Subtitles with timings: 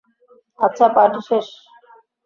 [0.59, 1.47] আচ্ছা, পার্টি শেষ!